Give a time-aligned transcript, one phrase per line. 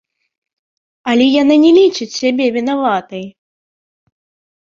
[1.11, 3.25] Але яна не лічыць сябе вінаватай!